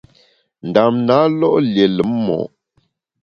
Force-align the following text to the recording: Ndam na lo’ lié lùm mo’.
Ndam 0.67 0.93
na 1.07 1.17
lo’ 1.39 1.51
lié 1.71 1.85
lùm 1.95 2.11
mo’. 2.25 2.39